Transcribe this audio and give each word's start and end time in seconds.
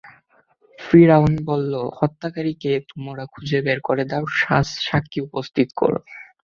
ফিরআউন 0.79 1.33
বলল, 1.49 1.73
হত্যাকারীকে 1.99 2.71
তোমরা 2.89 3.23
খুঁজে 3.33 3.59
বের 3.65 3.79
করে 3.87 4.03
দাও, 4.05 4.23
সাক্ষী 4.85 5.19
উপস্থিত 5.27 5.69
করো। 5.75 5.99